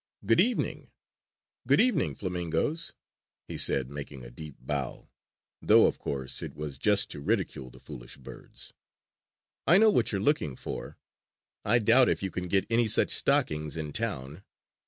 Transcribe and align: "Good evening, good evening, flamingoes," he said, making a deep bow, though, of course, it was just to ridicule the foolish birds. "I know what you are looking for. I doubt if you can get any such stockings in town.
"Good 0.25 0.41
evening, 0.41 0.89
good 1.67 1.79
evening, 1.79 2.15
flamingoes," 2.15 2.93
he 3.47 3.55
said, 3.55 3.91
making 3.91 4.25
a 4.25 4.31
deep 4.31 4.55
bow, 4.57 5.09
though, 5.61 5.85
of 5.85 5.99
course, 5.99 6.41
it 6.41 6.55
was 6.55 6.79
just 6.79 7.11
to 7.11 7.19
ridicule 7.19 7.69
the 7.69 7.79
foolish 7.79 8.17
birds. 8.17 8.73
"I 9.67 9.77
know 9.77 9.91
what 9.91 10.11
you 10.11 10.17
are 10.17 10.21
looking 10.23 10.55
for. 10.55 10.97
I 11.63 11.77
doubt 11.77 12.09
if 12.09 12.23
you 12.23 12.31
can 12.31 12.47
get 12.47 12.65
any 12.67 12.87
such 12.87 13.11
stockings 13.11 13.77
in 13.77 13.93
town. 13.93 14.41